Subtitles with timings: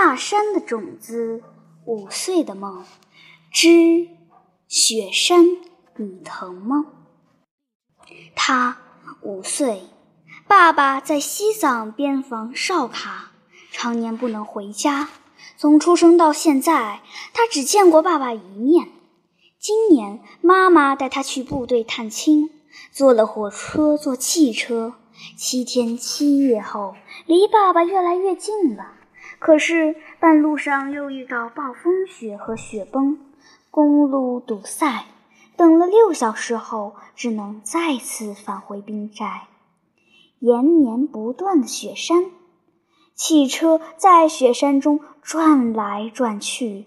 [0.00, 1.42] 大山的种子，
[1.84, 2.84] 五岁的梦，
[3.50, 4.06] 之
[4.68, 5.44] 雪山，
[5.96, 6.86] 你疼吗？
[8.36, 8.78] 他
[9.22, 9.82] 五岁，
[10.46, 13.32] 爸爸在西藏边防哨卡，
[13.72, 15.08] 常年不能回家。
[15.56, 17.00] 从出生到现在，
[17.34, 18.90] 他只见过爸爸一面。
[19.58, 22.48] 今年，妈妈带他去部队探亲，
[22.92, 24.94] 坐了火车，坐汽车，
[25.36, 26.94] 七天七夜后，
[27.26, 28.92] 离爸爸越来越近了。
[29.38, 33.18] 可是半路上又遇到暴风雪和雪崩，
[33.70, 35.04] 公路堵塞，
[35.56, 39.48] 等了六小时后，只能再次返回冰寨。
[40.40, 42.26] 延绵不断的雪山，
[43.14, 46.86] 汽车在雪山中转来转去，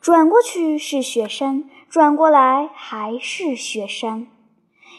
[0.00, 4.28] 转过去是雪山，转过来还是雪山。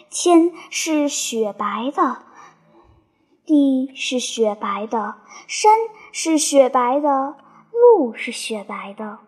[0.09, 2.23] 天是雪白的，
[3.45, 5.15] 地是雪白的，
[5.47, 5.71] 山。
[6.11, 7.35] 是雪白的，
[7.71, 9.19] 路是雪白的，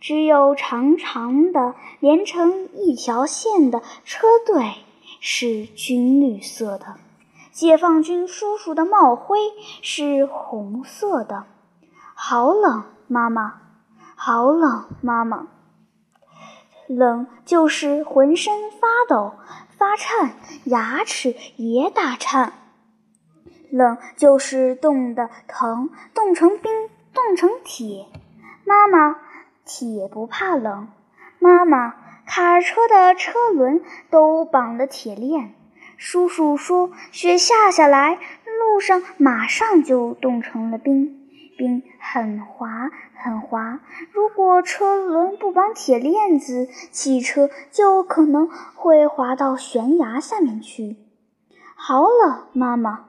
[0.00, 4.74] 只有长长的连成一条线的车队
[5.20, 6.96] 是军绿色的。
[7.52, 9.38] 解放军叔叔的帽徽
[9.80, 11.44] 是红色的。
[12.14, 13.60] 好冷，妈妈，
[14.16, 15.46] 好冷，妈妈。
[16.88, 19.34] 冷就是浑身发抖、
[19.78, 22.63] 发颤，牙齿也打颤。
[23.74, 26.70] 冷就是冻得疼，冻成冰，
[27.12, 28.06] 冻成铁。
[28.64, 29.18] 妈妈，
[29.64, 30.86] 铁不怕冷。
[31.40, 35.54] 妈妈，卡车的车轮都绑了铁链。
[35.96, 41.26] 叔叔说，雪下下来，路上马上就冻成了冰，
[41.58, 43.80] 冰很滑很滑。
[44.12, 50.96] 如果车轮不绑铁链子，汽车就可能会滑到悬崖下面去。
[51.74, 53.06] 好冷，妈妈。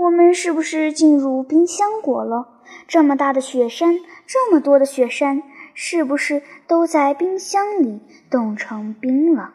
[0.00, 2.48] 我们是不是进入冰箱国了？
[2.88, 5.42] 这么大的雪山，这么多的雪山，
[5.74, 9.50] 是不是都在冰箱里冻成冰了？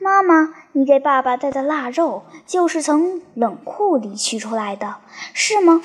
[0.00, 4.96] 妈妈，你给爸爸带的腊肉就是从冷库里取出来的，
[5.34, 5.82] 是吗？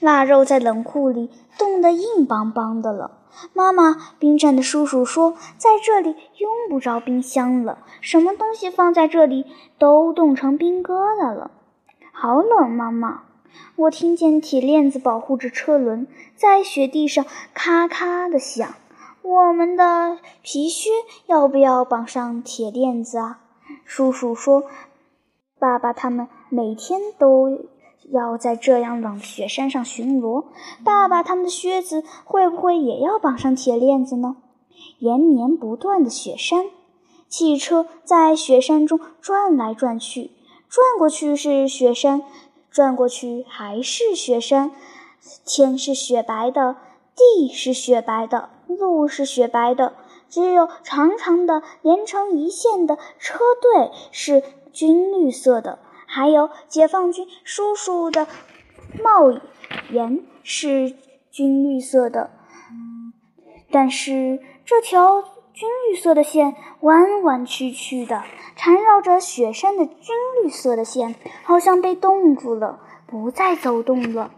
[0.00, 3.10] 腊肉在冷库里冻得硬邦邦的了。
[3.52, 9.44] 妈妈，冰站的叔叔说，在这里用不着冰箱了，什么东西放在这里
[9.76, 11.50] 都冻成冰疙瘩了。
[12.10, 13.24] 好冷，妈妈。
[13.76, 16.06] 我听见铁链子保护着车轮
[16.36, 18.74] 在雪地上咔咔地响。
[19.22, 20.90] 我们的皮靴
[21.26, 23.40] 要不要绑上铁链子啊？
[23.84, 24.64] 叔叔说，
[25.58, 27.58] 爸爸他们每天都
[28.10, 30.44] 要在这样冷的雪山上巡逻。
[30.84, 34.36] 爸爸他们的靴子会不会也要绑上铁链子呢？
[34.98, 36.66] 延绵不断的雪山，
[37.28, 40.32] 汽车在雪山中转来转去，
[40.68, 42.22] 转过去是雪山。
[42.74, 44.72] 转过去还是雪山，
[45.46, 46.74] 天是雪白的，
[47.14, 49.94] 地是雪白的，路是雪白的，
[50.28, 54.42] 只有长长的连成一线的车队是
[54.72, 58.26] 军绿色的，还有解放军叔叔的
[59.00, 59.30] 帽
[59.90, 60.96] 檐是
[61.30, 62.32] 军绿色的。
[63.70, 65.22] 但是这条
[65.54, 68.22] 军绿色的线弯弯曲曲的。
[68.56, 74.30] 缠绕着雪山的军绿色的线，好像被冻住了，不再走动了。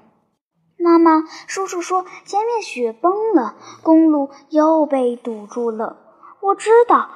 [0.78, 5.96] 妈妈，叔叔说前面雪崩了，公路又被堵住了。
[6.40, 7.08] 我知道，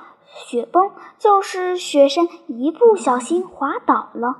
[0.46, 4.36] 雪崩就是雪山一不小心滑倒了。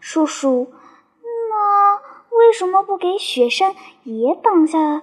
[0.00, 0.72] 叔叔，
[1.50, 1.94] 那
[2.36, 3.74] 为什么不给雪山
[4.04, 5.02] 也绑下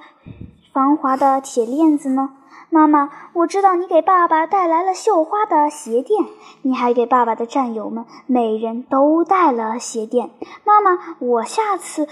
[0.71, 2.37] 防滑的铁链子呢？
[2.69, 6.25] 妈妈，我知道你给爸爸带来了绣花的鞋垫，
[6.63, 10.31] 你还给爸爸的战友们每人都带了鞋垫。
[10.63, 12.07] 妈妈，我下次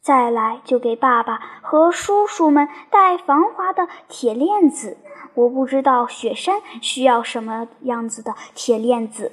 [0.00, 4.96] 再来就给爸爸和叔叔们带防滑的铁链子。
[5.34, 9.32] 我不知道雪山需要什么样子的铁链子，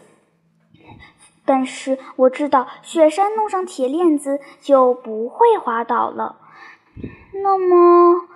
[1.46, 6.36] 但是我知道雪山弄上铁链子就不会滑倒了。
[7.42, 8.28] 那么。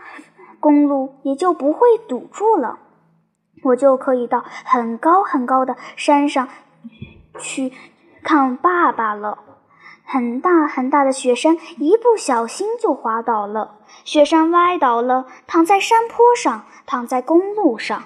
[0.63, 2.79] 公路也就不会堵住了，
[3.65, 6.47] 我就可以到很高很高的山上
[7.37, 7.73] 去
[8.23, 9.39] 看爸爸了。
[10.05, 13.75] 很大很大的雪山，一不小心就滑倒了，
[14.05, 18.03] 雪山歪倒了，躺在山坡上，躺在公路上。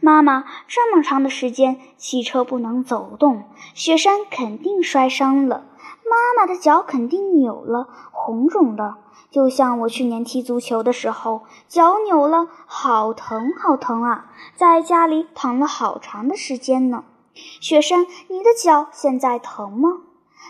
[0.00, 3.42] 妈妈，这么长的时间，汽车不能走动，
[3.74, 5.66] 雪山肯定摔伤了，
[6.08, 8.96] 妈妈的脚肯定扭了，红肿了。
[9.30, 14.32] 就像我去年踢足球的时候，脚扭了，好疼好疼啊！
[14.56, 17.04] 在家里躺了好长的时间呢。
[17.60, 19.98] 雪山，你的脚现在疼吗？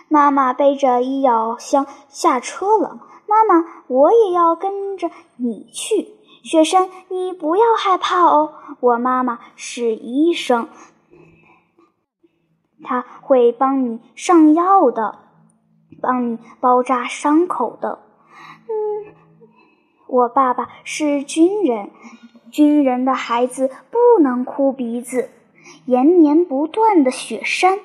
[0.08, 6.14] 妈妈背着医药箱下车了，妈妈，我也要跟着你去。
[6.44, 10.68] 雪山，你不要害怕哦，我妈妈是医生，
[12.84, 15.18] 她会帮你上药的，
[16.00, 17.98] 帮你包扎伤口的。
[18.68, 19.14] 嗯，
[20.06, 21.90] 我爸爸是军人，
[22.50, 25.30] 军人的孩子不能哭鼻子。
[25.84, 27.78] 延绵不断的雪山。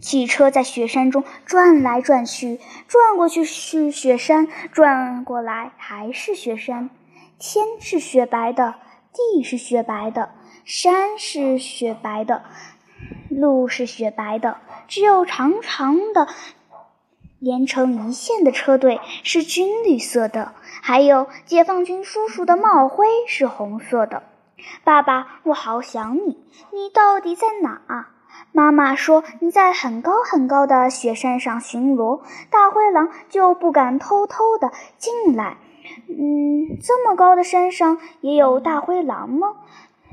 [0.00, 2.58] 汽车在雪山中转来转去，
[2.88, 6.90] 转过去是雪山，转过来还是雪山。
[7.38, 8.74] 天是雪白的，
[9.12, 10.30] 地是雪白的，
[10.64, 12.42] 山是雪白的，
[13.28, 14.58] 路是雪白的。
[14.88, 16.26] 只有长长的
[17.38, 20.52] 连成一线的车队是军绿色的，
[20.82, 24.22] 还有解放军叔叔的帽徽是红色的。
[24.84, 28.08] 爸爸，我好想你，你到底在哪？
[28.52, 35.58] 妈妈说：“你在很高很高的雪山上巡逻，大灰狼就不敢偷偷的进来。”
[36.08, 39.48] 嗯，这么高的山上也有大灰狼吗？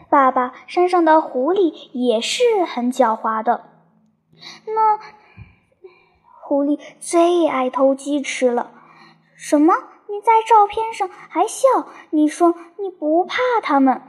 [0.10, 3.66] 爸爸，山上的狐狸也是很狡猾的。
[4.68, 5.00] 那
[6.48, 8.70] 狐狸最爱偷鸡吃了。
[9.36, 9.74] 什么？
[10.08, 11.88] 你在照片上还笑？
[12.12, 14.04] 你说你不怕他们？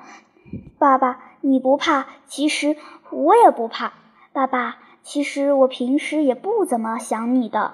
[0.79, 2.77] 爸爸，你不怕，其实
[3.09, 3.95] 我也不怕。
[4.35, 7.73] 爸爸，其实我平时也不怎么想你的，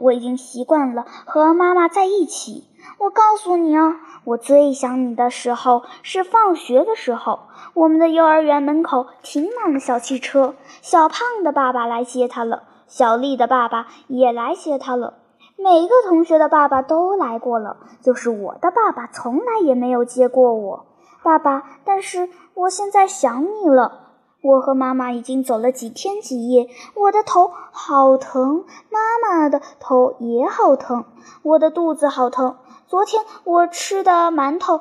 [0.00, 2.68] 我已经习惯了和妈妈在一起。
[2.98, 15.14] 我告诉你啊，我最想你的时候是放学的时候，我们的幼儿园门口停满了小汽车，小胖的爸爸来接他了，小丽的爸爸也来接她了，
[15.56, 20.84] 每个同学的爸爸都来过了，就是我的爸爸从来也没有接过我。
[21.22, 24.00] 爸爸，但是我现在想你了。
[24.42, 31.06] 我和妈妈已经走了几天几夜，我的头好疼，妈妈的头也好疼，
[31.42, 32.58] 我的肚子好疼。
[32.86, 34.80] 昨天我吃的馒头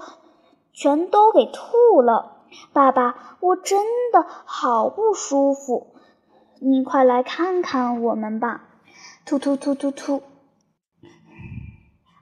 [0.73, 2.39] 全都给吐了。
[2.73, 5.93] 爸爸，我真的好不舒服，
[6.63, 8.61] 你快来看看我们吧。
[9.25, 10.21] 突突突突突！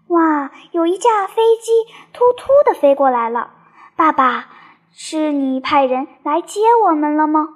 [0.08, 1.72] 哇，有一架飞机
[2.14, 3.52] 突突的飞过来了，
[3.98, 4.48] 爸爸。
[4.92, 7.50] 是你派人来接我们了吗？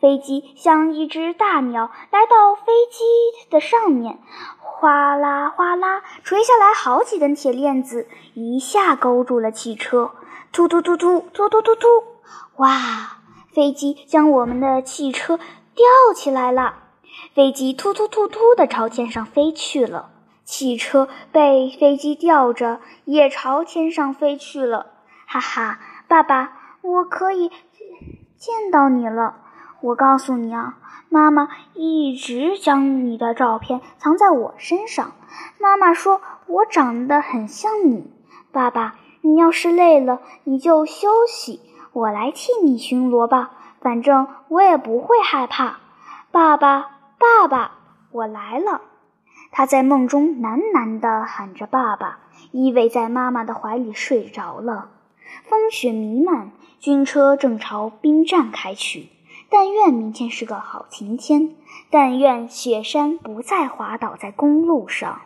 [0.00, 3.04] 飞机像一只大鸟来到飞机
[3.50, 4.18] 的上面，
[4.60, 10.12] 哗啦哗啦垂下来好几根铁链子，一下勾住了汽车。
[10.52, 11.88] 突突突突突突突突！
[12.58, 13.18] 哇！
[13.52, 15.40] 飞机将我们的汽车
[15.78, 16.74] 吊起来了，
[17.34, 20.10] 飞机突突突突地朝天上飞去了，
[20.44, 24.86] 汽车被飞机吊着也朝天上飞去了。
[25.24, 25.78] 哈哈，
[26.08, 26.54] 爸爸。
[26.80, 27.50] 我可以
[28.36, 29.34] 见到你了。
[29.80, 30.78] 我告诉你啊，
[31.08, 35.12] 妈妈一直将你的照片藏在我身上。
[35.58, 38.10] 妈妈说我长得很像你。
[38.52, 41.60] 爸爸，你要是累了，你就休息，
[41.92, 43.50] 我来替你巡逻吧。
[43.80, 45.78] 反正我也不会害怕。
[46.30, 47.72] 爸爸，爸爸，
[48.12, 48.82] 我来了。
[49.50, 52.18] 他在梦中喃喃地喊着：“爸爸！”
[52.52, 54.90] 依偎在妈妈的怀里睡着了。
[55.44, 56.50] 风雪弥漫。
[56.78, 59.08] 军车正朝兵站开去。
[59.50, 61.56] 但愿明天是个好晴天，
[61.90, 65.22] 但愿雪山不再滑倒在公路上。